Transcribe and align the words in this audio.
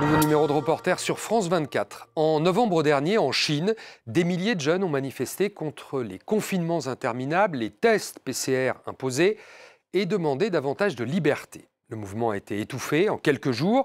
Nouveau 0.00 0.16
numéro 0.16 0.46
de 0.46 0.52
reporter 0.52 0.98
sur 0.98 1.18
France 1.18 1.48
24. 1.48 2.08
En 2.16 2.40
novembre 2.40 2.82
dernier, 2.82 3.18
en 3.18 3.32
Chine, 3.32 3.74
des 4.06 4.24
milliers 4.24 4.54
de 4.54 4.60
jeunes 4.62 4.82
ont 4.82 4.88
manifesté 4.88 5.50
contre 5.50 6.00
les 6.00 6.18
confinements 6.18 6.86
interminables, 6.86 7.58
les 7.58 7.68
tests 7.68 8.18
PCR 8.18 8.72
imposés 8.86 9.36
et 9.92 10.06
demandé 10.06 10.48
davantage 10.48 10.96
de 10.96 11.04
liberté. 11.04 11.68
Le 11.90 11.98
mouvement 11.98 12.30
a 12.30 12.38
été 12.38 12.60
étouffé 12.60 13.10
en 13.10 13.18
quelques 13.18 13.50
jours, 13.50 13.84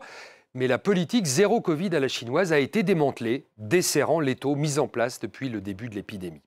mais 0.53 0.67
la 0.67 0.77
politique 0.77 1.25
zéro 1.25 1.59
Covid 1.59 1.93
à 1.93 1.99
la 1.99 2.07
chinoise 2.07 2.53
a 2.53 2.59
été 2.59 2.81
démantelée, 2.81 3.47
desserrant 3.57 4.21
l'étau 4.21 4.55
mis 4.55 4.79
en 4.79 4.87
place 4.87 5.19
depuis 5.19 5.49
le 5.49 5.59
début 5.59 5.89
de 5.89 5.95
l'épidémie. 5.95 6.41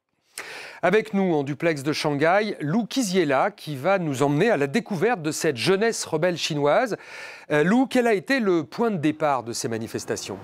Avec 0.81 1.13
nous 1.13 1.35
en 1.35 1.43
duplex 1.43 1.83
de 1.83 1.93
Shanghai, 1.93 2.57
Lou 2.61 2.87
Kiziela 2.87 3.51
qui 3.51 3.75
va 3.75 3.99
nous 3.99 4.23
emmener 4.23 4.49
à 4.51 4.57
la 4.57 4.69
découverte 4.69 5.23
de 5.23 5.33
cette 5.33 5.57
jeunesse 5.57 6.05
rebelle 6.05 6.37
chinoise. 6.37 6.97
Euh, 7.51 7.65
Lou, 7.65 7.87
quel 7.87 8.07
a 8.07 8.15
été 8.15 8.39
le 8.39 8.63
point 8.63 8.93
de 8.93 8.97
départ 8.97 9.43
de 9.43 9.53
ces 9.53 9.67
manifestations? 9.67 10.39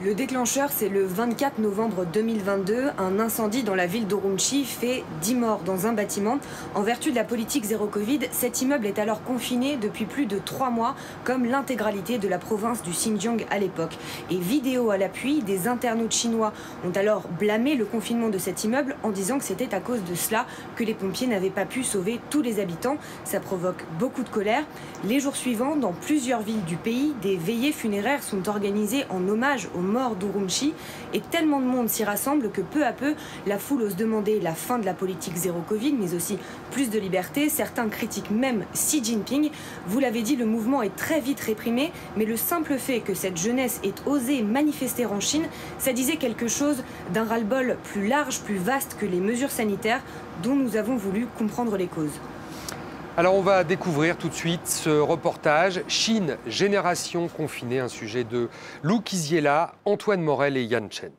Le 0.00 0.14
déclencheur, 0.14 0.68
c'est 0.70 0.88
le 0.88 1.04
24 1.04 1.58
novembre 1.58 2.06
2022. 2.12 2.90
Un 2.98 3.18
incendie 3.18 3.64
dans 3.64 3.74
la 3.74 3.86
ville 3.86 4.06
d'Orumchi 4.06 4.64
fait 4.64 5.02
10 5.22 5.34
morts 5.34 5.60
dans 5.64 5.88
un 5.88 5.92
bâtiment. 5.92 6.38
En 6.76 6.82
vertu 6.82 7.10
de 7.10 7.16
la 7.16 7.24
politique 7.24 7.64
zéro 7.64 7.86
Covid, 7.86 8.20
cet 8.30 8.62
immeuble 8.62 8.86
est 8.86 9.00
alors 9.00 9.24
confiné 9.24 9.76
depuis 9.76 10.04
plus 10.04 10.26
de 10.26 10.38
3 10.38 10.70
mois, 10.70 10.94
comme 11.24 11.44
l'intégralité 11.44 12.18
de 12.18 12.28
la 12.28 12.38
province 12.38 12.82
du 12.82 12.90
Xinjiang 12.90 13.38
à 13.50 13.58
l'époque. 13.58 13.98
Et 14.30 14.36
vidéo 14.36 14.90
à 14.90 14.98
l'appui, 14.98 15.42
des 15.42 15.66
internautes 15.66 16.14
chinois 16.14 16.52
ont 16.86 16.96
alors 16.96 17.26
blâmé 17.36 17.74
le 17.74 17.84
confinement 17.84 18.28
de 18.28 18.38
cet 18.38 18.62
immeuble 18.62 18.94
en 19.02 19.10
disant 19.10 19.38
que 19.38 19.44
c'était 19.44 19.74
à 19.74 19.80
cause 19.80 20.04
de 20.08 20.14
cela 20.14 20.46
que 20.76 20.84
les 20.84 20.94
pompiers 20.94 21.26
n'avaient 21.26 21.50
pas 21.50 21.64
pu 21.64 21.82
sauver 21.82 22.20
tous 22.30 22.40
les 22.40 22.60
habitants. 22.60 22.98
Ça 23.24 23.40
provoque 23.40 23.84
beaucoup 23.98 24.22
de 24.22 24.28
colère. 24.28 24.64
Les 25.04 25.18
jours 25.18 25.34
suivants, 25.34 25.74
dans 25.74 25.92
plusieurs 25.92 26.42
villes 26.42 26.64
du 26.66 26.76
pays, 26.76 27.14
des 27.20 27.36
veillées 27.36 27.72
funéraires 27.72 28.22
sont 28.22 28.48
organisées 28.48 29.04
en 29.10 29.26
hommage 29.26 29.68
aux 29.76 29.87
mort 29.88 30.14
d'Urumqi 30.14 30.74
et 31.12 31.20
tellement 31.20 31.60
de 31.60 31.66
monde 31.66 31.88
s'y 31.88 32.04
rassemble 32.04 32.50
que 32.50 32.60
peu 32.60 32.86
à 32.86 32.92
peu, 32.92 33.14
la 33.46 33.58
foule 33.58 33.82
ose 33.82 33.96
demander 33.96 34.38
la 34.40 34.54
fin 34.54 34.78
de 34.78 34.84
la 34.84 34.94
politique 34.94 35.36
zéro 35.36 35.60
Covid, 35.68 35.94
mais 35.94 36.14
aussi 36.14 36.38
plus 36.70 36.90
de 36.90 36.98
liberté. 36.98 37.48
Certains 37.48 37.88
critiquent 37.88 38.30
même 38.30 38.64
Xi 38.74 39.02
Jinping. 39.02 39.50
Vous 39.86 39.98
l'avez 39.98 40.22
dit, 40.22 40.36
le 40.36 40.46
mouvement 40.46 40.82
est 40.82 40.94
très 40.94 41.20
vite 41.20 41.40
réprimé, 41.40 41.92
mais 42.16 42.24
le 42.24 42.36
simple 42.36 42.78
fait 42.78 43.00
que 43.00 43.14
cette 43.14 43.36
jeunesse 43.36 43.80
ait 43.82 43.94
osé 44.06 44.42
manifester 44.42 45.06
en 45.06 45.20
Chine, 45.20 45.46
ça 45.78 45.92
disait 45.92 46.16
quelque 46.16 46.48
chose 46.48 46.84
d'un 47.12 47.24
ras-le-bol 47.24 47.76
plus 47.92 48.06
large, 48.06 48.40
plus 48.40 48.58
vaste 48.58 48.96
que 49.00 49.06
les 49.06 49.20
mesures 49.20 49.50
sanitaires 49.50 50.02
dont 50.42 50.54
nous 50.54 50.76
avons 50.76 50.96
voulu 50.96 51.26
comprendre 51.38 51.76
les 51.76 51.86
causes. 51.86 52.20
Alors 53.18 53.34
on 53.34 53.42
va 53.42 53.64
découvrir 53.64 54.16
tout 54.16 54.28
de 54.28 54.34
suite 54.34 54.68
ce 54.68 54.90
reportage 55.00 55.82
Chine, 55.88 56.36
génération 56.46 57.26
confinée, 57.26 57.80
un 57.80 57.88
sujet 57.88 58.22
de 58.22 58.48
Lou 58.84 59.00
Kiziela, 59.00 59.72
Antoine 59.84 60.22
Morel 60.22 60.56
et 60.56 60.62
Yann 60.62 60.88
Chen. 60.88 61.10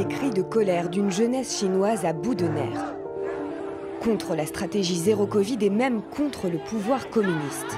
Les 0.00 0.06
cris 0.06 0.30
de 0.30 0.40
colère 0.40 0.88
d'une 0.88 1.10
jeunesse 1.10 1.58
chinoise 1.58 2.06
à 2.06 2.14
bout 2.14 2.34
de 2.34 2.46
nerfs. 2.46 2.94
Contre 4.02 4.34
la 4.34 4.46
stratégie 4.46 4.96
zéro 4.96 5.26
Covid 5.26 5.58
et 5.60 5.68
même 5.68 6.00
contre 6.00 6.48
le 6.48 6.56
pouvoir 6.56 7.10
communiste. 7.10 7.76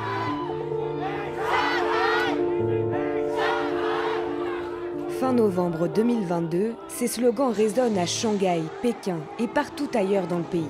Fin 5.19 5.33
novembre 5.33 5.89
2022, 5.89 6.75
ces 6.87 7.09
slogans 7.09 7.51
résonnent 7.51 7.99
à 7.99 8.07
Shanghai, 8.07 8.63
Pékin 8.83 9.19
et 9.41 9.49
partout 9.49 9.89
ailleurs 9.93 10.29
dans 10.29 10.39
le 10.39 10.45
pays. 10.45 10.63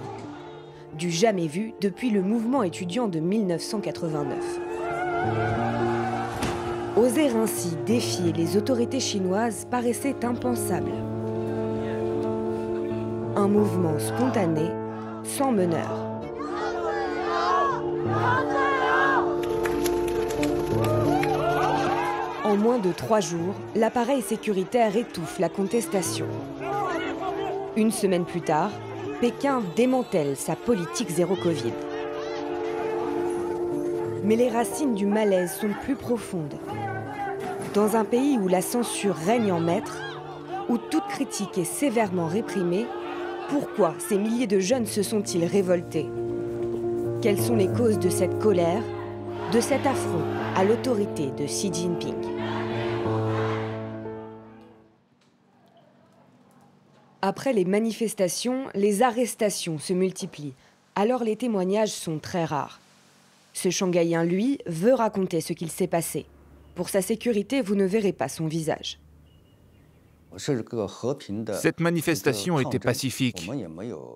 Du 0.96 1.10
jamais 1.10 1.48
vu 1.48 1.74
depuis 1.82 2.08
le 2.08 2.22
mouvement 2.22 2.62
étudiant 2.62 3.08
de 3.08 3.20
1989. 3.20 4.38
Oser 6.96 7.28
ainsi 7.28 7.76
défier 7.84 8.32
les 8.32 8.56
autorités 8.56 9.00
chinoises 9.00 9.66
paraissait 9.70 10.24
impensable 10.24 10.92
un 13.36 13.48
mouvement 13.48 13.98
spontané, 13.98 14.70
sans 15.24 15.52
meneur. 15.52 15.88
En 22.44 22.56
moins 22.56 22.78
de 22.78 22.92
trois 22.92 23.20
jours, 23.20 23.54
l'appareil 23.74 24.20
sécuritaire 24.20 24.96
étouffe 24.96 25.38
la 25.38 25.48
contestation. 25.48 26.26
Une 27.76 27.90
semaine 27.90 28.26
plus 28.26 28.42
tard, 28.42 28.70
Pékin 29.20 29.62
démantèle 29.76 30.36
sa 30.36 30.54
politique 30.54 31.10
zéro 31.10 31.34
Covid. 31.36 31.72
Mais 34.24 34.36
les 34.36 34.50
racines 34.50 34.94
du 34.94 35.06
malaise 35.06 35.52
sont 35.54 35.70
plus 35.84 35.96
profondes. 35.96 36.58
Dans 37.72 37.96
un 37.96 38.04
pays 38.04 38.36
où 38.36 38.48
la 38.48 38.60
censure 38.60 39.14
règne 39.14 39.52
en 39.52 39.60
maître, 39.60 40.02
où 40.68 40.76
toute 40.76 41.06
critique 41.08 41.56
est 41.56 41.64
sévèrement 41.64 42.26
réprimée, 42.26 42.86
pourquoi 43.52 43.94
ces 43.98 44.16
milliers 44.16 44.46
de 44.46 44.60
jeunes 44.60 44.86
se 44.86 45.02
sont-ils 45.02 45.44
révoltés? 45.44 46.06
Quelles 47.20 47.38
sont 47.38 47.54
les 47.54 47.68
causes 47.68 47.98
de 47.98 48.08
cette 48.08 48.38
colère, 48.38 48.82
de 49.52 49.60
cet 49.60 49.86
affront 49.86 50.24
à 50.56 50.64
l'autorité 50.64 51.30
de 51.32 51.44
Xi 51.44 51.70
Jinping? 51.70 52.14
Après 57.20 57.52
les 57.52 57.66
manifestations, 57.66 58.68
les 58.74 59.02
arrestations 59.02 59.78
se 59.78 59.92
multiplient. 59.92 60.54
Alors 60.94 61.22
les 61.22 61.36
témoignages 61.36 61.90
sont 61.90 62.18
très 62.18 62.46
rares. 62.46 62.80
Ce 63.52 63.68
Shanghaïen, 63.68 64.24
lui, 64.24 64.60
veut 64.64 64.94
raconter 64.94 65.42
ce 65.42 65.52
qu'il 65.52 65.70
s'est 65.70 65.86
passé. 65.86 66.24
Pour 66.74 66.88
sa 66.88 67.02
sécurité, 67.02 67.60
vous 67.60 67.74
ne 67.74 67.84
verrez 67.84 68.14
pas 68.14 68.30
son 68.30 68.46
visage. 68.46 68.98
Cette 70.36 71.80
manifestation 71.80 72.58
était 72.60 72.78
pacifique 72.78 73.50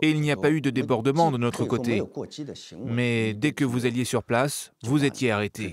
et 0.02 0.10
il 0.10 0.20
n'y 0.20 0.30
a 0.30 0.36
pas 0.36 0.50
eu 0.50 0.60
de 0.60 0.70
débordement 0.70 1.30
de 1.30 1.38
notre 1.38 1.64
côté. 1.64 2.02
Mais 2.84 3.34
dès 3.34 3.52
que 3.52 3.64
vous 3.64 3.86
alliez 3.86 4.04
sur 4.04 4.22
place, 4.22 4.72
vous 4.82 5.04
étiez 5.04 5.30
arrêté. 5.30 5.72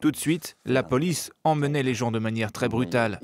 Tout 0.00 0.10
de 0.10 0.16
suite, 0.16 0.56
la 0.64 0.82
police 0.82 1.30
emmenait 1.44 1.82
les 1.82 1.94
gens 1.94 2.10
de 2.10 2.18
manière 2.18 2.52
très 2.52 2.68
brutale. 2.68 3.20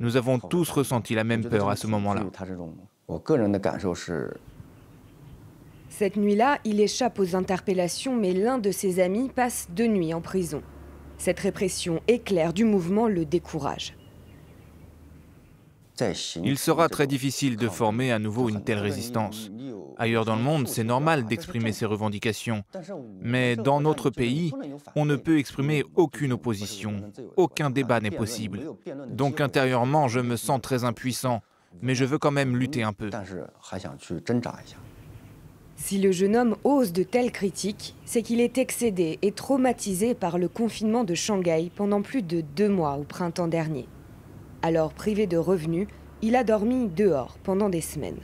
Nous 0.00 0.16
avons 0.16 0.38
tous 0.38 0.70
ressenti 0.70 1.14
la 1.14 1.24
même 1.24 1.44
peur 1.44 1.68
à 1.68 1.76
ce 1.76 1.86
moment-là. 1.86 2.24
Cette 5.88 6.16
nuit-là, 6.16 6.58
il 6.64 6.80
échappe 6.80 7.18
aux 7.18 7.36
interpellations, 7.36 8.16
mais 8.16 8.32
l'un 8.32 8.58
de 8.58 8.70
ses 8.70 9.00
amis 9.00 9.28
passe 9.28 9.68
deux 9.70 9.86
nuits 9.86 10.14
en 10.14 10.20
prison. 10.20 10.62
Cette 11.18 11.40
répression 11.40 12.00
éclair 12.08 12.52
du 12.52 12.64
mouvement 12.64 13.08
le 13.08 13.24
décourage. 13.24 13.94
Il 16.42 16.58
sera 16.58 16.88
très 16.88 17.06
difficile 17.06 17.56
de 17.56 17.68
former 17.68 18.12
à 18.12 18.18
nouveau 18.18 18.48
une 18.48 18.62
telle 18.62 18.78
résistance. 18.78 19.50
Ailleurs 19.98 20.24
dans 20.24 20.36
le 20.36 20.42
monde, 20.42 20.68
c'est 20.68 20.84
normal 20.84 21.26
d'exprimer 21.26 21.72
ses 21.72 21.86
revendications. 21.86 22.64
Mais 23.20 23.56
dans 23.56 23.80
notre 23.80 24.10
pays, 24.10 24.52
on 24.96 25.04
ne 25.04 25.16
peut 25.16 25.38
exprimer 25.38 25.84
aucune 25.94 26.32
opposition. 26.32 27.12
Aucun 27.36 27.70
débat 27.70 28.00
n'est 28.00 28.10
possible. 28.10 28.60
Donc 29.08 29.40
intérieurement, 29.40 30.08
je 30.08 30.20
me 30.20 30.36
sens 30.36 30.60
très 30.60 30.84
impuissant. 30.84 31.40
Mais 31.80 31.94
je 31.94 32.04
veux 32.04 32.18
quand 32.18 32.30
même 32.30 32.56
lutter 32.56 32.82
un 32.82 32.92
peu. 32.92 33.10
Si 35.76 35.98
le 35.98 36.12
jeune 36.12 36.36
homme 36.36 36.56
ose 36.64 36.92
de 36.92 37.02
telles 37.02 37.32
critiques, 37.32 37.96
c'est 38.04 38.22
qu'il 38.22 38.40
est 38.40 38.58
excédé 38.58 39.18
et 39.22 39.32
traumatisé 39.32 40.14
par 40.14 40.38
le 40.38 40.48
confinement 40.48 41.02
de 41.02 41.14
Shanghai 41.14 41.70
pendant 41.74 42.02
plus 42.02 42.22
de 42.22 42.40
deux 42.40 42.68
mois 42.68 42.96
au 42.98 43.04
printemps 43.04 43.48
dernier. 43.48 43.88
Alors 44.62 44.92
privé 44.94 45.26
de 45.26 45.36
revenus, 45.36 45.88
il 46.22 46.36
a 46.36 46.44
dormi 46.44 46.88
dehors 46.88 47.36
pendant 47.42 47.68
des 47.68 47.80
semaines. 47.80 48.20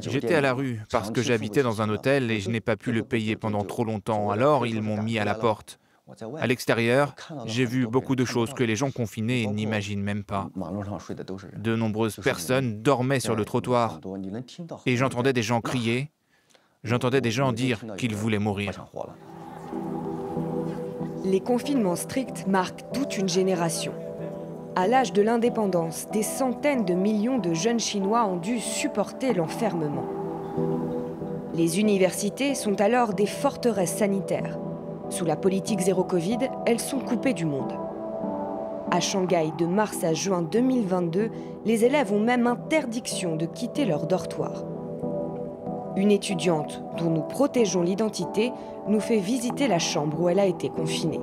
J'étais 0.00 0.34
à 0.34 0.40
la 0.40 0.52
rue 0.52 0.80
parce 0.90 1.10
que 1.10 1.22
j'habitais 1.22 1.62
dans 1.62 1.80
un 1.80 1.88
hôtel 1.88 2.30
et 2.30 2.40
je 2.40 2.50
n'ai 2.50 2.60
pas 2.60 2.76
pu 2.76 2.92
le 2.92 3.02
payer 3.02 3.36
pendant 3.36 3.64
trop 3.64 3.84
longtemps, 3.84 4.30
alors 4.30 4.66
ils 4.66 4.82
m'ont 4.82 5.00
mis 5.00 5.18
à 5.18 5.24
la 5.24 5.34
porte. 5.34 5.78
À 6.38 6.46
l'extérieur, 6.46 7.14
j'ai 7.44 7.64
vu 7.64 7.86
beaucoup 7.86 8.16
de 8.16 8.24
choses 8.24 8.52
que 8.54 8.64
les 8.64 8.76
gens 8.76 8.90
confinés 8.90 9.46
n'imaginent 9.46 10.02
même 10.02 10.24
pas. 10.24 10.48
De 11.56 11.76
nombreuses 11.76 12.16
personnes 12.16 12.82
dormaient 12.82 13.20
sur 13.20 13.36
le 13.36 13.44
trottoir 13.44 14.00
et 14.86 14.96
j'entendais 14.96 15.32
des 15.32 15.42
gens 15.42 15.60
crier, 15.60 16.10
j'entendais 16.82 17.20
des 17.20 17.30
gens 17.30 17.52
dire 17.52 17.84
qu'ils 17.96 18.16
voulaient 18.16 18.38
mourir. 18.38 18.86
Les 21.30 21.40
confinements 21.40 21.94
stricts 21.94 22.46
marquent 22.46 22.90
toute 22.94 23.18
une 23.18 23.28
génération. 23.28 23.92
À 24.74 24.88
l'âge 24.88 25.12
de 25.12 25.20
l'indépendance, 25.20 26.06
des 26.10 26.22
centaines 26.22 26.86
de 26.86 26.94
millions 26.94 27.36
de 27.36 27.52
jeunes 27.52 27.80
Chinois 27.80 28.24
ont 28.24 28.38
dû 28.38 28.60
supporter 28.60 29.34
l'enfermement. 29.34 30.06
Les 31.52 31.80
universités 31.80 32.54
sont 32.54 32.80
alors 32.80 33.12
des 33.12 33.26
forteresses 33.26 33.98
sanitaires. 33.98 34.58
Sous 35.10 35.26
la 35.26 35.36
politique 35.36 35.80
zéro 35.80 36.02
Covid, 36.02 36.38
elles 36.64 36.80
sont 36.80 37.00
coupées 37.00 37.34
du 37.34 37.44
monde. 37.44 37.74
À 38.90 39.00
Shanghai, 39.00 39.52
de 39.58 39.66
mars 39.66 40.04
à 40.04 40.14
juin 40.14 40.40
2022, 40.40 41.28
les 41.66 41.84
élèves 41.84 42.10
ont 42.10 42.20
même 42.20 42.46
interdiction 42.46 43.36
de 43.36 43.44
quitter 43.44 43.84
leur 43.84 44.06
dortoir. 44.06 44.64
Une 45.98 46.12
étudiante, 46.12 46.80
dont 46.96 47.10
nous 47.10 47.22
protégeons 47.22 47.82
l'identité, 47.82 48.52
nous 48.86 49.00
fait 49.00 49.18
visiter 49.18 49.66
la 49.66 49.80
chambre 49.80 50.20
où 50.20 50.28
elle 50.28 50.38
a 50.38 50.46
été 50.46 50.68
confinée. 50.68 51.18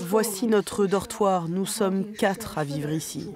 Voici 0.00 0.48
notre 0.48 0.86
dortoir. 0.86 1.48
Nous 1.48 1.64
sommes 1.64 2.12
quatre 2.12 2.58
à 2.58 2.64
vivre 2.64 2.90
ici. 2.90 3.32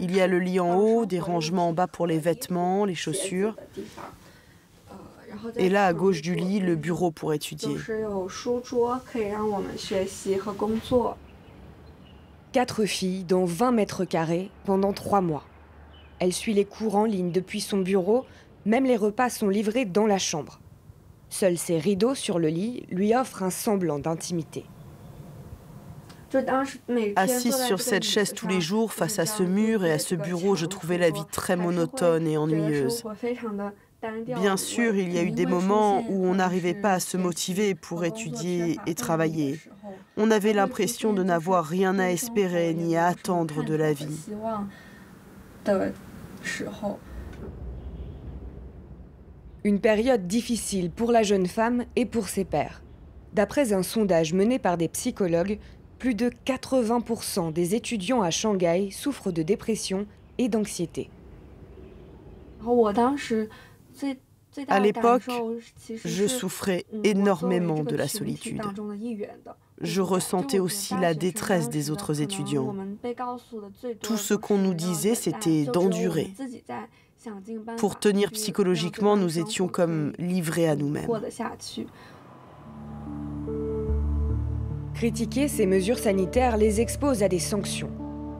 Il 0.00 0.14
y 0.14 0.20
a 0.20 0.26
le 0.26 0.38
lit 0.38 0.60
en 0.60 0.76
haut, 0.76 1.06
des 1.06 1.18
rangements 1.18 1.70
en 1.70 1.72
bas 1.72 1.86
pour 1.86 2.06
les 2.06 2.18
vêtements, 2.18 2.84
les 2.84 2.94
chaussures. 2.94 3.56
Et 5.56 5.70
là, 5.70 5.86
à 5.86 5.94
gauche 5.94 6.20
du 6.20 6.34
lit, 6.34 6.60
le 6.60 6.76
bureau 6.76 7.10
pour 7.10 7.32
étudier. 7.32 7.74
Quatre 12.52 12.84
filles 12.84 13.24
dans 13.24 13.46
20 13.46 13.72
mètres 13.72 14.04
carrés 14.04 14.50
pendant 14.66 14.92
trois 14.92 15.22
mois. 15.22 15.44
Elle 16.18 16.34
suit 16.34 16.52
les 16.52 16.66
cours 16.66 16.96
en 16.96 17.06
ligne 17.06 17.32
depuis 17.32 17.62
son 17.62 17.78
bureau, 17.78 18.26
même 18.66 18.84
les 18.84 18.98
repas 18.98 19.30
sont 19.30 19.48
livrés 19.48 19.86
dans 19.86 20.06
la 20.06 20.18
chambre. 20.18 20.60
Seuls 21.30 21.56
ses 21.56 21.78
rideaux 21.78 22.14
sur 22.14 22.38
le 22.38 22.48
lit 22.48 22.84
lui 22.90 23.14
offrent 23.16 23.42
un 23.42 23.50
semblant 23.50 23.98
d'intimité. 23.98 24.66
Assise 27.16 27.56
sur 27.56 27.80
cette 27.80 28.04
chaise 28.04 28.34
tous 28.34 28.48
les 28.48 28.60
jours, 28.60 28.92
face 28.92 29.18
à 29.18 29.24
ce 29.24 29.42
mur 29.42 29.84
et 29.84 29.92
à 29.92 29.98
ce 29.98 30.14
bureau, 30.14 30.54
je 30.54 30.66
trouvais 30.66 30.98
la 30.98 31.10
vie 31.10 31.24
très 31.30 31.56
monotone 31.56 32.26
et 32.26 32.36
ennuyeuse. 32.36 33.02
Bien 34.26 34.56
sûr, 34.56 34.96
il 34.96 35.12
y 35.12 35.18
a 35.18 35.22
eu 35.22 35.30
des 35.30 35.46
moments 35.46 36.04
où 36.08 36.26
on 36.26 36.34
n'arrivait 36.34 36.74
pas 36.74 36.94
à 36.94 37.00
se 37.00 37.16
motiver 37.16 37.74
pour 37.74 38.04
étudier 38.04 38.78
et 38.86 38.94
travailler. 38.94 39.60
On 40.16 40.30
avait 40.30 40.52
l'impression 40.52 41.12
de 41.12 41.22
n'avoir 41.22 41.64
rien 41.64 41.98
à 41.98 42.08
espérer 42.08 42.74
ni 42.74 42.96
à 42.96 43.06
attendre 43.06 43.62
de 43.62 43.74
la 43.74 43.92
vie. 43.92 44.18
Une 49.64 49.80
période 49.80 50.26
difficile 50.26 50.90
pour 50.90 51.12
la 51.12 51.22
jeune 51.22 51.46
femme 51.46 51.84
et 51.94 52.04
pour 52.04 52.28
ses 52.28 52.44
pères. 52.44 52.82
D'après 53.32 53.72
un 53.72 53.84
sondage 53.84 54.34
mené 54.34 54.58
par 54.58 54.76
des 54.76 54.88
psychologues, 54.88 55.60
plus 56.00 56.16
de 56.16 56.30
80% 56.44 57.52
des 57.52 57.76
étudiants 57.76 58.22
à 58.22 58.30
Shanghai 58.30 58.90
souffrent 58.90 59.30
de 59.30 59.42
dépression 59.42 60.06
et 60.38 60.48
d'anxiété. 60.48 61.08
À 64.68 64.80
l'époque, 64.80 65.28
je 66.04 66.26
souffrais 66.26 66.84
énormément 67.04 67.84
de 67.84 67.96
la 67.96 68.08
solitude. 68.08 68.62
Je 69.80 70.00
ressentais 70.00 70.58
aussi 70.58 70.94
la 71.00 71.14
détresse 71.14 71.68
des 71.68 71.90
autres 71.90 72.20
étudiants. 72.20 72.74
Tout 74.02 74.16
ce 74.16 74.34
qu'on 74.34 74.58
nous 74.58 74.74
disait, 74.74 75.14
c'était 75.14 75.64
d'endurer. 75.64 76.32
Pour 77.78 77.98
tenir 77.98 78.30
psychologiquement, 78.32 79.16
nous 79.16 79.38
étions 79.38 79.68
comme 79.68 80.12
livrés 80.18 80.68
à 80.68 80.76
nous-mêmes. 80.76 81.08
Critiquer 84.94 85.48
ces 85.48 85.66
mesures 85.66 85.98
sanitaires 85.98 86.56
les 86.56 86.80
expose 86.80 87.22
à 87.22 87.28
des 87.28 87.38
sanctions. 87.38 87.90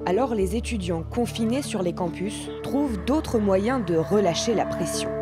Alors 0.05 0.35
les 0.35 0.57
étudiants 0.57 1.05
confinés 1.05 1.63
sur 1.63 1.83
les 1.83 1.95
campus 1.95 2.49
trouvent 2.63 3.03
d'autres 3.05 3.39
moyens 3.39 3.85
de 3.85 3.97
relâcher 3.97 4.55
la 4.55 4.67
pression. 4.67 5.22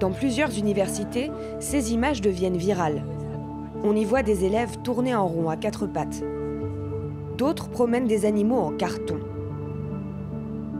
Dans 0.00 0.10
plusieurs 0.12 0.58
universités, 0.58 1.30
ces 1.60 1.92
images 1.92 2.22
deviennent 2.22 2.56
virales. 2.56 3.04
On 3.84 3.94
y 3.94 4.06
voit 4.06 4.22
des 4.22 4.46
élèves 4.46 4.78
tourner 4.82 5.14
en 5.14 5.26
rond 5.26 5.50
à 5.50 5.58
quatre 5.58 5.86
pattes. 5.86 6.24
D'autres 7.36 7.68
promènent 7.68 8.06
des 8.06 8.24
animaux 8.24 8.60
en 8.60 8.72
carton. 8.72 9.20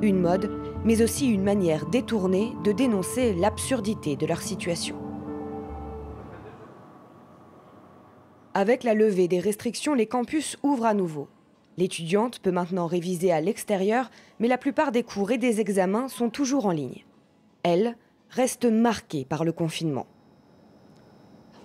Une 0.01 0.19
mode, 0.19 0.51
mais 0.87 1.03
aussi 1.03 1.29
une 1.29 1.43
manière 1.43 1.85
détournée 1.85 2.55
de 2.65 2.73
dénoncer 2.73 3.35
l'absurdité 3.35 4.17
de 4.17 4.25
leur 4.25 4.41
situation. 4.41 4.97
Avec 8.55 8.85
la 8.85 8.95
levée 8.95 9.29
des 9.29 9.39
restrictions, 9.39 9.93
les 9.93 10.07
campus 10.07 10.57
ouvrent 10.63 10.87
à 10.87 10.95
nouveau. 10.95 11.29
L'étudiante 11.77 12.39
peut 12.39 12.53
maintenant 12.53 12.87
réviser 12.87 13.33
à 13.33 13.43
l'extérieur, 13.43 14.11
mais 14.39 14.49
la 14.49 14.59
plupart 14.59 14.93
des 14.93 15.03
cours 15.03 15.31
et 15.31 15.39
des 15.39 15.61
examens 15.61 16.09
sont 16.09 16.31
toujours 16.31 16.65
en 16.65 16.73
ligne. 16.73 17.05
Elle 17.63 17.97
reste 18.31 18.65
marquée 18.65 19.25
par 19.25 19.44
le 19.44 19.53
confinement. 19.53 20.06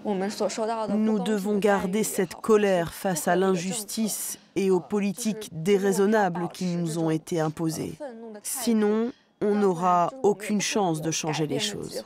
Nous 0.06 1.20
devons 1.20 1.58
garder 1.58 2.04
cette 2.04 2.36
colère 2.36 2.94
face 2.94 3.28
à 3.28 3.36
l'injustice 3.36 4.38
et 4.56 4.70
aux 4.70 4.80
politiques 4.80 5.50
déraisonnables 5.52 6.48
qui 6.54 6.76
nous 6.76 7.00
ont 7.00 7.10
été 7.10 7.40
imposées. 7.40 7.96
Sinon, 8.44 9.12
on 9.42 9.56
n'aura 9.56 10.12
aucune 10.22 10.62
chance 10.62 11.02
de 11.02 11.12
changer 11.12 11.48
les 11.48 11.60
choses. 11.60 12.06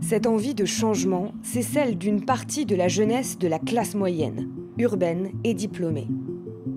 Cette 0.00 0.26
envie 0.26 0.54
de 0.54 0.64
changement, 0.64 1.32
c'est 1.42 1.62
celle 1.62 1.98
d'une 1.98 2.24
partie 2.24 2.64
de 2.64 2.74
la 2.74 2.88
jeunesse 2.88 3.36
de 3.38 3.48
la 3.48 3.58
classe 3.58 3.94
moyenne, 3.94 4.48
urbaine 4.78 5.30
et 5.44 5.52
diplômée. 5.52 6.08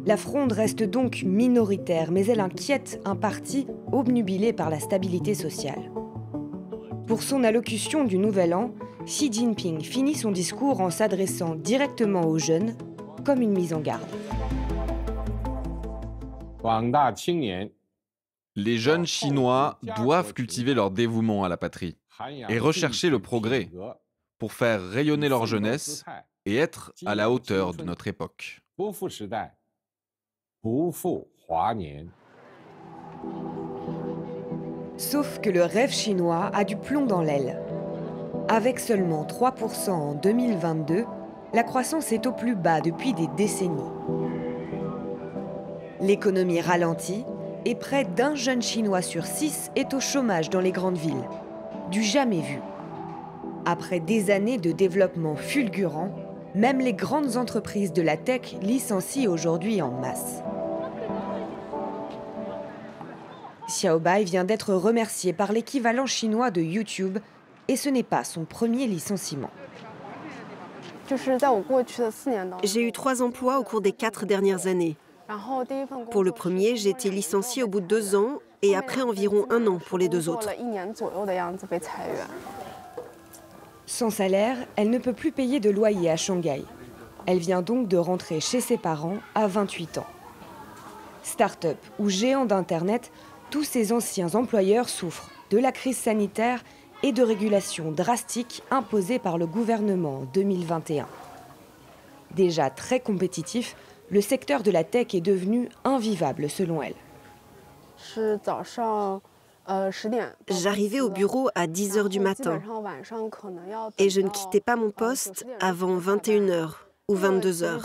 La 0.06 0.18
fronde 0.18 0.52
reste 0.52 0.84
donc 0.84 1.24
minoritaire, 1.24 2.12
mais 2.12 2.26
elle 2.26 2.42
inquiète 2.42 3.00
un 3.06 3.16
parti 3.16 3.68
obnubilé 3.92 4.54
par 4.54 4.70
la 4.70 4.80
stabilité 4.80 5.34
sociale. 5.36 5.92
Pour 7.08 7.24
son 7.24 7.44
allocution 7.44 8.06
du 8.06 8.18
Nouvel 8.18 8.54
An, 8.54 8.74
Xi 9.06 9.32
Jinping 9.32 9.82
finit 9.82 10.16
son 10.16 10.32
discours 10.32 10.82
en 10.82 10.90
s'adressant 10.90 11.56
directement 11.56 12.22
aux 12.22 12.38
jeunes, 12.38 12.76
comme 13.26 13.42
une 13.42 13.52
mise 13.52 13.74
en 13.74 13.82
garde. 13.82 14.08
Les 18.56 18.78
jeunes 18.78 19.06
Chinois 19.06 19.80
doivent 19.98 20.34
cultiver 20.34 20.74
leur 20.74 20.92
dévouement 20.92 21.44
à 21.44 21.50
la 21.50 21.58
patrie 21.58 21.98
et 22.50 22.60
rechercher 22.60 23.10
le 23.10 23.20
progrès 23.20 23.70
pour 24.38 24.54
faire 24.54 24.82
rayonner 24.82 25.30
leur 25.30 25.46
jeunesse 25.46 26.04
et 26.46 26.58
être 26.58 26.94
à 27.06 27.16
la 27.16 27.32
hauteur 27.32 27.74
de 27.74 27.84
notre 27.84 28.08
époque. 28.08 28.62
Sauf 35.02 35.40
que 35.42 35.50
le 35.50 35.64
rêve 35.64 35.90
chinois 35.90 36.52
a 36.54 36.64
du 36.64 36.76
plomb 36.76 37.08
dans 37.08 37.24
l'aile. 37.24 37.60
Avec 38.48 38.80
seulement 38.80 39.26
3% 39.26 39.90
en 39.90 40.14
2022, 40.14 41.06
la 41.56 41.64
croissance 41.64 42.12
est 42.12 42.28
au 42.28 42.32
plus 42.32 42.56
bas 42.56 42.82
depuis 42.82 43.12
des 43.14 43.26
décennies. 43.36 43.82
L'économie 46.02 46.62
ralentit 46.62 47.26
et 47.66 47.74
près 47.74 48.06
d'un 48.06 48.36
jeune 48.36 48.62
Chinois 48.62 49.02
sur 49.02 49.26
six 49.26 49.72
est 49.76 49.96
au 49.96 50.00
chômage 50.00 50.52
dans 50.52 50.62
les 50.62 50.72
grandes 50.72 51.00
villes 51.00 51.28
du 51.90 52.04
jamais 52.04 52.42
vu. 52.42 52.62
Après 53.66 54.00
des 54.00 54.30
années 54.30 54.60
de 54.60 54.72
développement 54.72 55.36
fulgurant, 55.36 56.12
même 56.54 56.80
les 56.80 56.94
grandes 56.94 57.38
entreprises 57.38 57.92
de 57.92 58.04
la 58.04 58.18
tech 58.18 58.56
licencient 58.62 59.32
aujourd'hui 59.32 59.82
en 59.82 59.90
masse. 59.90 60.44
Xiaobai 63.68 64.24
vient 64.24 64.44
d'être 64.44 64.74
remercié 64.74 65.34
par 65.34 65.52
l'équivalent 65.52 66.06
chinois 66.06 66.52
de 66.52 66.62
YouTube 66.62 67.20
et 67.68 67.76
ce 67.76 67.90
n'est 67.90 68.04
pas 68.04 68.24
son 68.24 68.46
premier 68.46 68.88
licenciement. 68.88 69.50
J'ai 72.64 72.82
eu 72.82 72.92
trois 72.92 73.22
emplois 73.22 73.60
au 73.60 73.64
cours 73.64 73.82
des 73.82 73.92
quatre 73.92 74.26
dernières 74.26 74.68
années. 74.68 74.96
Pour 76.12 76.24
le 76.24 76.32
premier, 76.32 76.76
j'ai 76.76 76.90
été 76.90 77.10
licenciée 77.10 77.64
au 77.64 77.68
bout 77.68 77.82
de 77.82 77.86
deux 77.86 78.16
ans 78.16 78.40
et 78.62 78.76
après 78.76 79.02
environ 79.02 79.46
un 79.50 79.66
an 79.68 79.80
pour 79.80 79.98
les 79.98 80.10
deux 80.10 80.30
autres. 80.30 80.50
Sans 83.86 84.10
salaire, 84.10 84.58
elle 84.76 84.90
ne 84.90 84.98
peut 84.98 85.14
plus 85.14 85.32
payer 85.32 85.60
de 85.60 85.70
loyer 85.70 86.10
à 86.10 86.16
Shanghai. 86.16 86.64
Elle 87.26 87.40
vient 87.40 87.62
donc 87.62 87.88
de 87.88 87.98
rentrer 87.98 88.40
chez 88.40 88.62
ses 88.62 88.78
parents 88.78 89.18
à 89.36 89.48
28 89.48 90.00
ans. 90.00 90.08
Start-up 91.24 91.78
ou 92.00 92.10
géant 92.10 92.46
d'Internet, 92.46 93.12
tous 93.52 93.64
ces 93.66 93.92
anciens 93.92 94.34
employeurs 94.34 94.90
souffrent 94.90 95.30
de 95.52 95.60
la 95.60 95.72
crise 95.72 95.98
sanitaire 95.98 96.64
et 97.04 97.12
de 97.12 97.22
régulations 97.22 97.92
drastiques 97.92 98.64
imposées 98.72 99.20
par 99.20 99.38
le 99.38 99.46
gouvernement 99.46 100.20
en 100.20 100.24
2021. 100.34 101.08
Déjà 102.36 102.70
très 102.70 103.02
compétitif, 103.02 103.76
le 104.10 104.22
secteur 104.22 104.64
de 104.64 104.72
la 104.72 104.84
tech 104.84 105.14
est 105.14 105.22
devenu 105.22 105.70
invivable 105.84 106.50
selon 106.50 106.82
elle. 106.82 106.96
J'arrivais 110.48 111.02
au 111.02 111.10
bureau 111.10 111.50
à 111.54 111.68
10 111.68 111.98
h 111.98 112.08
du 112.08 112.20
matin 112.20 112.62
et 113.98 114.10
je 114.10 114.22
ne 114.22 114.30
quittais 114.30 114.62
pas 114.62 114.76
mon 114.76 114.92
poste 114.92 115.46
avant 115.60 115.96
21 115.96 116.48
h 116.48 116.70
ou 117.10 117.16
22 117.16 117.52
h 117.52 117.80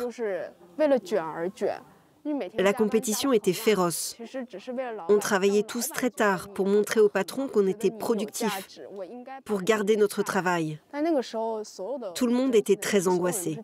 La 2.59 2.73
compétition 2.73 3.33
était 3.33 3.53
féroce. 3.53 4.17
On 5.09 5.19
travaillait 5.19 5.63
tous 5.63 5.89
très 5.89 6.11
tard 6.11 6.49
pour 6.49 6.67
montrer 6.67 7.01
au 7.01 7.09
patron 7.09 7.49
qu'on 7.49 7.67
était 7.67 7.91
productif, 7.91 8.81
pour 9.45 9.63
garder 9.63 9.97
notre 9.97 10.23
travail. 10.23 10.79
Tout 12.15 12.27
le 12.27 12.33
monde 12.33 12.55
était 12.55 12.77
très 12.77 13.09
angoissé. 13.09 13.59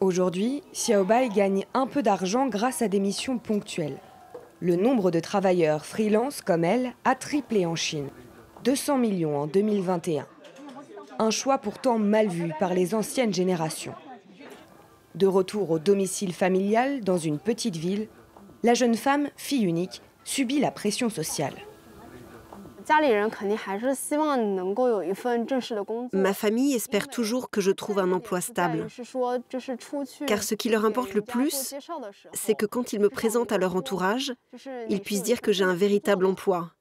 Aujourd'hui, 0.00 0.62
Xiaobai 0.72 1.28
gagne 1.28 1.64
un 1.72 1.86
peu 1.86 2.02
d'argent 2.02 2.46
grâce 2.46 2.82
à 2.82 2.88
des 2.88 3.00
missions 3.00 3.38
ponctuelles. 3.38 3.98
Le 4.60 4.76
nombre 4.76 5.10
de 5.10 5.20
travailleurs 5.20 5.84
freelance 5.84 6.40
comme 6.40 6.64
elle 6.64 6.92
a 7.04 7.14
triplé 7.14 7.66
en 7.66 7.74
Chine. 7.74 8.08
200 8.64 8.98
millions 8.98 9.38
en 9.38 9.46
2021. 9.46 10.26
Un 11.18 11.30
choix 11.30 11.58
pourtant 11.58 11.98
mal 11.98 12.28
vu 12.28 12.52
par 12.58 12.74
les 12.74 12.94
anciennes 12.94 13.32
générations. 13.32 13.94
De 15.14 15.26
retour 15.26 15.70
au 15.70 15.78
domicile 15.78 16.32
familial 16.32 17.00
dans 17.02 17.18
une 17.18 17.38
petite 17.38 17.76
ville, 17.76 18.08
la 18.64 18.74
jeune 18.74 18.96
femme, 18.96 19.28
fille 19.36 19.64
unique, 19.64 20.02
subit 20.24 20.58
la 20.58 20.70
pression 20.70 21.08
sociale. 21.08 21.54
Ma 26.12 26.34
famille 26.34 26.74
espère 26.74 27.08
toujours 27.08 27.50
que 27.50 27.60
je 27.60 27.70
trouve 27.70 27.98
un 27.98 28.12
emploi 28.12 28.40
stable. 28.40 28.86
Car 30.26 30.42
ce 30.42 30.54
qui 30.54 30.68
leur 30.68 30.84
importe 30.84 31.14
le 31.14 31.22
plus, 31.22 31.74
c'est 32.32 32.54
que 32.54 32.66
quand 32.66 32.92
ils 32.92 33.00
me 33.00 33.08
présentent 33.08 33.52
à 33.52 33.58
leur 33.58 33.76
entourage, 33.76 34.34
ils 34.88 35.00
puissent 35.00 35.22
dire 35.22 35.40
que 35.40 35.52
j'ai 35.52 35.64
un 35.64 35.74
véritable 35.74 36.26
emploi. 36.26 36.72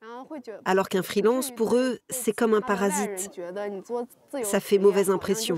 Alors 0.65 0.89
qu'un 0.89 1.03
freelance, 1.03 1.51
pour 1.51 1.75
eux, 1.75 1.99
c'est 2.09 2.33
comme 2.33 2.53
un 2.53 2.61
parasite. 2.61 3.29
Ça 4.43 4.59
fait 4.59 4.79
mauvaise 4.79 5.09
impression. 5.09 5.57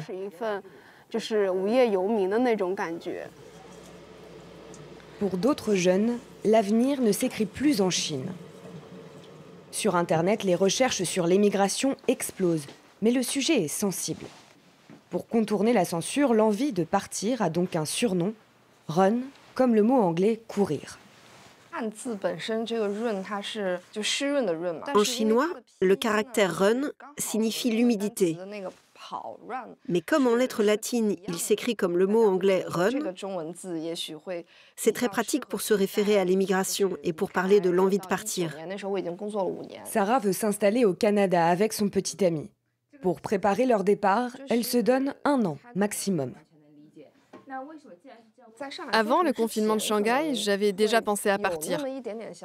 Pour 5.20 5.38
d'autres 5.38 5.76
jeunes, 5.76 6.18
l'avenir 6.44 7.02
ne 7.02 7.12
s'écrit 7.12 7.46
plus 7.46 7.82
en 7.82 7.90
Chine. 7.90 8.32
Sur 9.72 9.96
Internet, 9.96 10.44
les 10.44 10.56
recherches 10.56 11.04
sur 11.04 11.28
l'émigration 11.28 11.96
explosent, 12.08 12.68
mais 13.02 13.12
le 13.12 13.24
sujet 13.24 13.64
est 13.64 13.68
sensible. 13.68 14.26
Pour 15.10 15.28
contourner 15.28 15.74
la 15.74 15.86
censure, 15.86 16.34
l'envie 16.34 16.74
de 16.74 16.84
partir 16.84 17.42
a 17.42 17.50
donc 17.50 17.76
un 17.76 17.86
surnom, 17.86 18.34
run, 18.88 19.18
comme 19.54 19.76
le 19.76 19.84
mot 19.84 20.02
anglais 20.02 20.42
courir. 20.48 21.00
En 24.94 25.04
chinois, 25.04 25.48
le 25.82 25.96
caractère 25.96 26.56
run 26.56 26.92
signifie 27.18 27.72
l'humidité. 27.72 28.38
Mais 29.88 30.02
comme 30.02 30.28
en 30.28 30.36
lettres 30.36 30.64
latines, 30.64 31.16
il 31.28 31.38
s'écrit 31.38 31.76
comme 31.76 31.98
le 31.98 32.08
mot 32.08 32.24
anglais 32.24 32.64
run, 32.68 32.92
c'est 34.76 34.94
très 34.94 35.10
pratique 35.10 35.46
pour 35.46 35.62
se 35.62 35.74
référer 35.74 36.18
à 36.18 36.26
l'immigration 36.26 36.98
et 37.04 37.14
pour 37.14 37.32
parler 37.32 37.60
de 37.60 37.70
l'envie 37.70 38.00
de 38.00 38.08
partir. 38.08 38.56
Sarah 39.86 40.20
veut 40.20 40.34
s'installer 40.34 40.86
au 40.86 40.94
Canada 40.94 41.46
avec 41.48 41.74
son 41.74 41.90
petit 41.90 42.24
ami. 42.26 42.52
Pour 43.02 43.22
préparer 43.22 43.66
leur 43.66 43.84
départ, 43.84 44.32
elle 44.50 44.64
se 44.64 44.78
donne 44.78 45.14
un 45.24 45.46
an 45.46 45.58
maximum. 45.76 46.34
Avant 48.92 49.24
le 49.24 49.34
confinement 49.34 49.76
de 49.76 49.82
Shanghai, 49.82 50.34
j'avais 50.34 50.72
déjà 50.72 51.02
pensé 51.02 51.30
à 51.30 51.38
partir, 51.38 51.84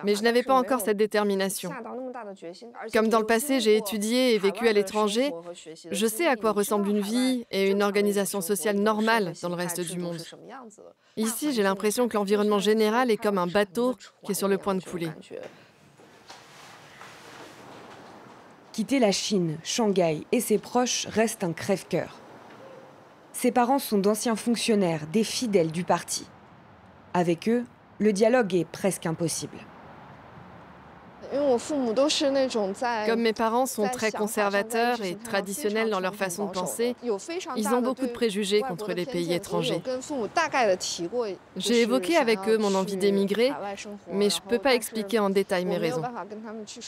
mais 0.04 0.14
je 0.14 0.22
n'avais 0.22 0.42
pas 0.42 0.54
encore 0.54 0.80
cette 0.80 0.96
détermination. 0.96 1.70
Comme 2.92 3.08
dans 3.08 3.20
le 3.20 3.26
passé, 3.26 3.60
j'ai 3.60 3.76
étudié 3.76 4.34
et 4.34 4.38
vécu 4.38 4.68
à 4.68 4.72
l'étranger, 4.72 5.32
je 5.90 6.06
sais 6.06 6.26
à 6.26 6.36
quoi 6.36 6.52
ressemble 6.52 6.88
une 6.88 7.00
vie 7.00 7.46
et 7.50 7.70
une 7.70 7.82
organisation 7.82 8.40
sociale 8.40 8.76
normale 8.76 9.34
dans 9.42 9.48
le 9.48 9.54
reste 9.54 9.80
du 9.80 9.98
monde. 9.98 10.22
Ici, 11.16 11.52
j'ai 11.52 11.62
l'impression 11.62 12.08
que 12.08 12.14
l'environnement 12.14 12.58
général 12.58 13.10
est 13.10 13.16
comme 13.16 13.38
un 13.38 13.46
bateau 13.46 13.94
qui 14.24 14.32
est 14.32 14.34
sur 14.34 14.48
le 14.48 14.58
point 14.58 14.74
de 14.74 14.82
couler. 14.82 15.10
Quitter 18.72 18.98
la 18.98 19.12
Chine, 19.12 19.58
Shanghai 19.64 20.24
et 20.32 20.40
ses 20.40 20.58
proches 20.58 21.06
reste 21.06 21.44
un 21.44 21.52
crève-cœur. 21.52 22.20
Ses 23.40 23.52
parents 23.52 23.78
sont 23.78 23.96
d'anciens 23.96 24.36
fonctionnaires, 24.36 25.06
des 25.06 25.24
fidèles 25.24 25.72
du 25.72 25.82
parti. 25.82 26.26
Avec 27.14 27.48
eux, 27.48 27.64
le 27.98 28.12
dialogue 28.12 28.54
est 28.54 28.66
presque 28.66 29.06
impossible. 29.06 29.56
Comme 33.06 33.20
mes 33.20 33.32
parents 33.32 33.66
sont 33.66 33.88
très 33.88 34.10
conservateurs 34.10 35.02
et 35.02 35.16
traditionnels 35.16 35.90
dans 35.90 36.00
leur 36.00 36.14
façon 36.14 36.46
de 36.46 36.50
penser, 36.52 36.96
ils 37.56 37.68
ont 37.68 37.80
beaucoup 37.80 38.06
de 38.06 38.12
préjugés 38.12 38.62
contre 38.62 38.92
les 38.92 39.06
pays 39.06 39.32
étrangers. 39.32 39.82
J'ai 41.56 41.82
évoqué 41.82 42.16
avec 42.16 42.38
eux 42.48 42.58
mon 42.58 42.74
envie 42.74 42.96
d'émigrer, 42.96 43.52
mais 44.10 44.30
je 44.30 44.36
ne 44.44 44.48
peux 44.48 44.58
pas 44.58 44.74
expliquer 44.74 45.18
en 45.18 45.30
détail 45.30 45.64
mes 45.64 45.78
raisons. 45.78 46.02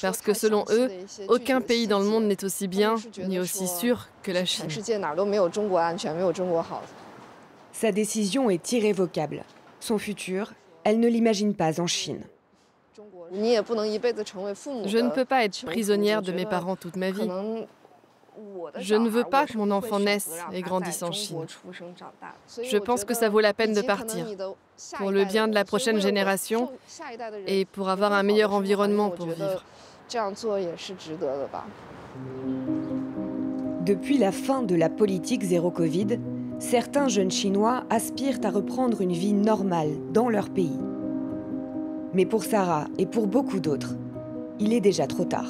Parce 0.01 0.21
que 0.21 0.35
selon 0.35 0.65
eux, 0.71 0.91
aucun 1.29 1.61
pays 1.61 1.87
dans 1.87 2.01
le 2.01 2.07
monde 2.07 2.25
n'est 2.25 2.45
aussi 2.45 2.69
bien 2.69 2.97
ni 3.27 3.39
aussi 3.39 3.69
sûr 3.69 4.09
que 4.23 4.33
la 4.33 4.45
Chine. 4.45 4.69
Sa 7.73 7.93
décision 7.93 8.51
est 8.51 8.73
irrévocable. 8.73 9.45
Son 9.81 9.99
futur, 9.99 10.53
elle 10.85 11.01
ne 11.01 11.09
l'imagine 11.09 11.55
pas 11.55 11.81
en 11.81 11.87
Chine. 11.87 12.23
Je 13.35 14.99
ne 14.99 15.11
peux 15.11 15.25
pas 15.25 15.45
être 15.45 15.65
prisonnière 15.65 16.23
de 16.23 16.33
mes 16.33 16.47
parents 16.47 16.77
toute 16.77 16.97
ma 16.97 17.11
vie. 17.11 17.31
Je 18.79 18.95
ne 18.95 19.09
veux 19.09 19.25
pas 19.25 19.47
que 19.47 19.57
mon 19.57 19.71
enfant 19.71 20.01
naisse 20.01 20.31
et 20.53 20.63
grandisse 20.63 21.03
en 21.03 21.13
Chine. 21.13 21.47
Je 22.63 22.79
pense 22.79 23.05
que 23.05 23.15
ça 23.15 23.29
vaut 23.29 23.41
la 23.41 23.53
peine 23.55 23.75
de 23.75 23.83
partir, 23.83 24.27
pour 24.97 25.11
le 25.11 25.25
bien 25.25 25.49
de 25.49 25.55
la 25.55 25.65
prochaine 25.65 26.01
génération 26.01 26.71
et 27.47 27.65
pour 27.65 27.89
avoir 27.89 28.13
un 28.13 28.23
meilleur 28.23 28.53
environnement 28.53 29.11
pour 29.11 29.27
vivre. 29.27 29.65
Depuis 33.81 34.19
la 34.19 34.33
fin 34.33 34.63
de 34.63 34.75
la 34.75 34.89
politique 34.89 35.43
zéro 35.43 35.71
Covid, 35.71 36.19
certains 36.59 37.09
jeunes 37.09 37.31
Chinois 37.31 37.85
aspirent 37.91 38.39
à 38.45 38.51
reprendre 38.51 39.01
une 39.01 39.13
vie 39.13 39.33
normale 39.33 39.91
dans 40.13 40.29
leur 40.29 40.51
pays. 40.51 40.79
Mais 42.15 42.27
pour 42.27 42.45
Sarah 42.45 42.87
et 42.99 43.07
pour 43.07 43.27
beaucoup 43.27 43.59
d'autres, 43.61 43.95
il 44.59 44.73
est 44.73 44.81
déjà 44.81 45.07
trop 45.07 45.25
tard. 45.25 45.49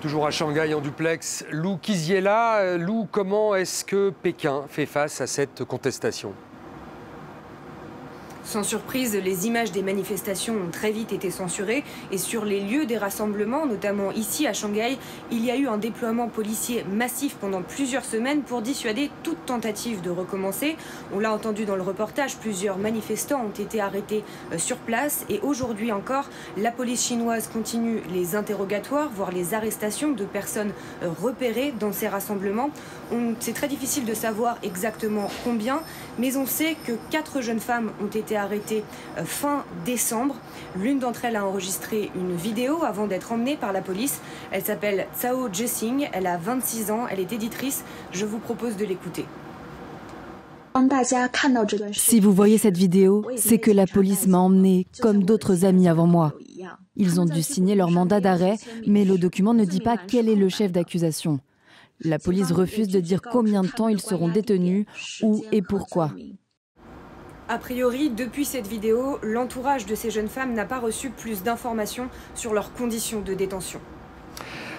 Toujours 0.00 0.26
à 0.26 0.30
Shanghai 0.30 0.74
en 0.74 0.80
duplex, 0.80 1.44
Lou 1.50 1.76
Kiziela. 1.76 2.76
Lou, 2.76 3.06
comment 3.10 3.54
est-ce 3.54 3.84
que 3.84 4.10
Pékin 4.10 4.62
fait 4.68 4.86
face 4.86 5.20
à 5.20 5.26
cette 5.26 5.64
contestation? 5.64 6.32
Sans 8.48 8.62
surprise, 8.62 9.14
les 9.14 9.46
images 9.46 9.72
des 9.72 9.82
manifestations 9.82 10.54
ont 10.54 10.70
très 10.70 10.90
vite 10.90 11.12
été 11.12 11.30
censurées 11.30 11.84
et 12.10 12.16
sur 12.16 12.46
les 12.46 12.62
lieux 12.62 12.86
des 12.86 12.96
rassemblements, 12.96 13.66
notamment 13.66 14.10
ici 14.10 14.46
à 14.46 14.54
Shanghai, 14.54 14.96
il 15.30 15.44
y 15.44 15.50
a 15.50 15.56
eu 15.56 15.68
un 15.68 15.76
déploiement 15.76 16.28
policier 16.28 16.82
massif 16.90 17.36
pendant 17.38 17.60
plusieurs 17.60 18.06
semaines 18.06 18.40
pour 18.40 18.62
dissuader 18.62 19.10
toute 19.22 19.44
tentative 19.44 20.00
de 20.00 20.08
recommencer. 20.08 20.78
On 21.12 21.18
l'a 21.18 21.30
entendu 21.30 21.66
dans 21.66 21.76
le 21.76 21.82
reportage, 21.82 22.38
plusieurs 22.38 22.78
manifestants 22.78 23.44
ont 23.44 23.62
été 23.62 23.82
arrêtés 23.82 24.24
euh, 24.54 24.56
sur 24.56 24.78
place 24.78 25.26
et 25.28 25.40
aujourd'hui 25.40 25.92
encore, 25.92 26.30
la 26.56 26.70
police 26.70 27.04
chinoise 27.04 27.48
continue 27.48 28.00
les 28.10 28.34
interrogatoires, 28.34 29.10
voire 29.14 29.30
les 29.30 29.52
arrestations 29.52 30.12
de 30.12 30.24
personnes 30.24 30.72
euh, 31.02 31.10
repérées 31.22 31.74
dans 31.78 31.92
ces 31.92 32.08
rassemblements. 32.08 32.70
C'est 33.40 33.54
très 33.54 33.68
difficile 33.68 34.06
de 34.06 34.14
savoir 34.14 34.56
exactement 34.62 35.30
combien, 35.44 35.80
mais 36.18 36.36
on 36.36 36.46
sait 36.46 36.76
que 36.86 36.92
quatre 37.10 37.42
jeunes 37.42 37.60
femmes 37.60 37.90
ont 38.02 38.06
été 38.06 38.37
arrêtée 38.38 38.84
euh, 39.18 39.24
fin 39.24 39.64
décembre. 39.84 40.36
L'une 40.76 40.98
d'entre 40.98 41.24
elles 41.24 41.36
a 41.36 41.46
enregistré 41.46 42.10
une 42.14 42.34
vidéo 42.34 42.84
avant 42.84 43.06
d'être 43.06 43.32
emmenée 43.32 43.56
par 43.56 43.72
la 43.72 43.82
police. 43.82 44.20
Elle 44.50 44.62
s'appelle 44.62 45.06
Tsao 45.18 45.52
Jessing, 45.52 46.08
elle 46.12 46.26
a 46.26 46.36
26 46.36 46.90
ans, 46.90 47.06
elle 47.10 47.20
est 47.20 47.32
éditrice. 47.32 47.84
Je 48.12 48.24
vous 48.24 48.38
propose 48.38 48.76
de 48.76 48.84
l'écouter. 48.84 49.24
Si 51.92 52.20
vous 52.20 52.32
voyez 52.32 52.58
cette 52.58 52.76
vidéo, 52.76 53.24
c'est 53.36 53.58
que 53.58 53.70
la 53.70 53.86
police 53.86 54.26
m'a 54.26 54.38
emmené 54.38 54.86
comme 55.00 55.24
d'autres 55.24 55.64
amis 55.64 55.88
avant 55.88 56.06
moi. 56.06 56.34
Ils 56.96 57.20
ont 57.20 57.24
dû 57.24 57.42
signer 57.42 57.74
leur 57.74 57.90
mandat 57.90 58.20
d'arrêt, 58.20 58.56
mais 58.86 59.04
le 59.04 59.18
document 59.18 59.54
ne 59.54 59.64
dit 59.64 59.80
pas 59.80 59.96
quel 59.96 60.28
est 60.28 60.34
le 60.34 60.48
chef 60.48 60.72
d'accusation. 60.72 61.40
La 62.00 62.18
police 62.18 62.52
refuse 62.52 62.88
de 62.88 63.00
dire 63.00 63.22
combien 63.22 63.62
de 63.62 63.68
temps 63.68 63.88
ils 63.88 64.00
seront 64.00 64.28
détenus, 64.28 64.86
où 65.22 65.44
et 65.50 65.62
pourquoi. 65.62 66.12
A 67.50 67.56
priori, 67.56 68.10
depuis 68.10 68.44
cette 68.44 68.66
vidéo, 68.66 69.18
l'entourage 69.22 69.86
de 69.86 69.94
ces 69.94 70.10
jeunes 70.10 70.28
femmes 70.28 70.52
n'a 70.52 70.66
pas 70.66 70.78
reçu 70.78 71.08
plus 71.08 71.42
d'informations 71.42 72.10
sur 72.34 72.52
leurs 72.52 72.74
conditions 72.74 73.20
de 73.20 73.32
détention. 73.32 73.80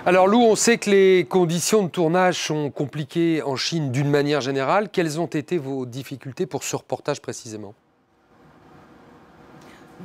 Alors 0.05 0.27
Lou, 0.27 0.37
on 0.37 0.55
sait 0.55 0.77
que 0.77 0.91
les 0.91 1.25
conditions 1.25 1.81
de 1.81 1.89
tournage 1.89 2.37
sont 2.37 2.69
compliquées 2.69 3.41
en 3.41 3.55
Chine 3.55 3.91
d'une 3.91 4.09
manière 4.09 4.41
générale. 4.41 4.89
Quelles 4.89 5.19
ont 5.19 5.25
été 5.25 5.57
vos 5.57 5.87
difficultés 5.87 6.45
pour 6.45 6.63
ce 6.63 6.75
reportage 6.75 7.21
précisément? 7.21 7.73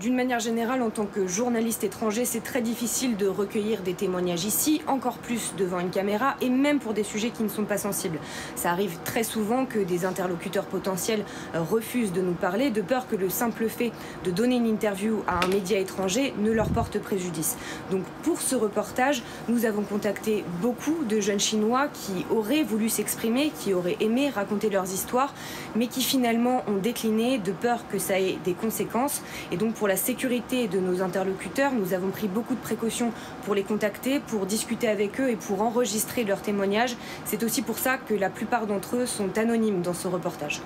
D'une 0.00 0.16
manière 0.16 0.40
générale, 0.40 0.82
en 0.82 0.90
tant 0.90 1.06
que 1.06 1.26
journaliste 1.26 1.84
étranger, 1.84 2.24
c'est 2.24 2.42
très 2.42 2.60
difficile 2.60 3.16
de 3.16 3.28
recueillir 3.28 3.82
des 3.82 3.94
témoignages 3.94 4.44
ici, 4.44 4.82
encore 4.88 5.18
plus 5.18 5.54
devant 5.56 5.78
une 5.78 5.90
caméra, 5.90 6.34
et 6.40 6.48
même 6.48 6.80
pour 6.80 6.94
des 6.94 7.04
sujets 7.04 7.30
qui 7.30 7.44
ne 7.44 7.48
sont 7.48 7.64
pas 7.64 7.78
sensibles. 7.78 8.18
Ça 8.56 8.70
arrive 8.70 8.98
très 9.04 9.22
souvent 9.22 9.66
que 9.66 9.78
des 9.78 10.04
interlocuteurs 10.04 10.64
potentiels 10.64 11.24
euh, 11.54 11.60
refusent 11.62 12.12
de 12.12 12.20
nous 12.22 12.32
parler, 12.32 12.70
de 12.70 12.82
peur 12.82 13.06
que 13.06 13.14
le 13.14 13.30
simple 13.30 13.68
fait 13.68 13.92
de 14.24 14.32
donner 14.32 14.56
une 14.56 14.66
interview 14.66 15.22
à 15.28 15.44
un 15.44 15.48
média 15.48 15.78
étranger 15.78 16.34
ne 16.38 16.50
leur 16.50 16.70
porte 16.70 16.98
préjudice. 16.98 17.56
Donc 17.92 18.02
pour 18.22 18.40
ce 18.40 18.56
reportage, 18.56 19.22
nous 19.48 19.64
avons 19.64 19.82
contacté 19.82 20.44
beaucoup 20.60 21.04
de 21.08 21.20
jeunes 21.20 21.40
Chinois 21.40 21.86
qui 21.92 22.26
auraient 22.30 22.64
voulu 22.64 22.88
s'exprimer, 22.88 23.52
qui 23.60 23.72
auraient 23.74 23.96
aimé 24.00 24.28
raconter 24.28 24.70
leurs 24.70 24.92
histoires, 24.92 25.34
mais 25.76 25.86
qui 25.86 26.02
finalement 26.02 26.64
ont 26.66 26.78
décliné 26.78 27.38
de 27.38 27.52
peur 27.52 27.84
que 27.88 27.98
ça 27.98 28.18
ait 28.18 28.38
des 28.44 28.54
conséquences. 28.54 29.22
Et 29.52 29.56
donc 29.56 29.74
la 29.88 29.96
sécurité 29.96 30.68
de 30.68 30.78
nos 30.78 31.02
interlocuteurs, 31.02 31.72
nous 31.72 31.92
avons 31.94 32.10
pris 32.10 32.28
beaucoup 32.28 32.54
de 32.54 32.60
précautions 32.60 33.12
pour 33.44 33.54
les 33.54 33.62
contacter, 33.62 34.20
pour 34.20 34.46
discuter 34.46 34.88
avec 34.88 35.20
eux 35.20 35.30
et 35.30 35.36
pour 35.36 35.62
enregistrer 35.62 36.24
leurs 36.24 36.42
témoignages. 36.42 36.96
C'est 37.24 37.42
aussi 37.42 37.62
pour 37.62 37.78
ça 37.78 37.98
que 37.98 38.14
la 38.14 38.30
plupart 38.30 38.66
d'entre 38.66 38.96
eux 38.96 39.06
sont 39.06 39.36
anonymes 39.38 39.82
dans 39.82 39.94
ce 39.94 40.08
reportage. 40.08 40.60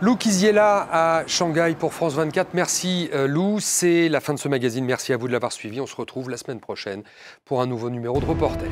Lou 0.00 0.16
Kiziela 0.16 0.88
à 0.92 1.26
Shanghai 1.26 1.74
pour 1.78 1.94
France 1.94 2.14
24. 2.14 2.50
Merci 2.52 3.08
euh, 3.14 3.26
Lou, 3.26 3.58
c'est 3.60 4.08
la 4.08 4.20
fin 4.20 4.34
de 4.34 4.38
ce 4.38 4.48
magazine. 4.48 4.84
Merci 4.84 5.12
à 5.12 5.16
vous 5.16 5.28
de 5.28 5.32
l'avoir 5.32 5.52
suivi. 5.52 5.80
On 5.80 5.86
se 5.86 5.96
retrouve 5.96 6.28
la 6.28 6.36
semaine 6.36 6.60
prochaine 6.60 7.02
pour 7.44 7.62
un 7.62 7.66
nouveau 7.66 7.90
numéro 7.90 8.20
de 8.20 8.26
Reporter. 8.26 8.68